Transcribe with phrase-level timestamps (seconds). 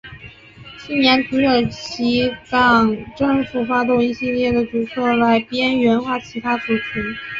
[0.79, 7.03] 青年土耳其党政府发动一系列的举措来边缘化其他族群。